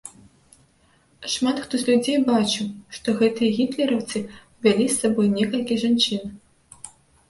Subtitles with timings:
[1.33, 2.67] Шмат хто з людзей бачыў,
[2.97, 6.39] што гэтыя гітлераўцы павялі з сабой некалькі жанчын.